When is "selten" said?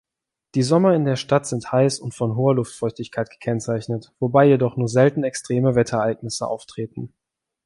4.87-5.23